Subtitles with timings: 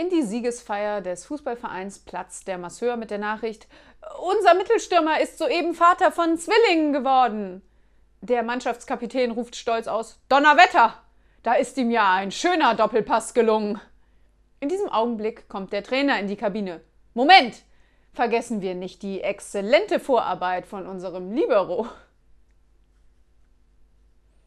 [0.00, 3.66] In die Siegesfeier des Fußballvereins platzt der Masseur mit der Nachricht:
[4.20, 7.62] Unser Mittelstürmer ist soeben Vater von Zwillingen geworden.
[8.20, 10.94] Der Mannschaftskapitän ruft stolz aus: Donnerwetter!
[11.42, 13.80] Da ist ihm ja ein schöner Doppelpass gelungen.
[14.60, 16.80] In diesem Augenblick kommt der Trainer in die Kabine.
[17.14, 17.64] Moment!
[18.12, 21.88] Vergessen wir nicht die exzellente Vorarbeit von unserem Libero.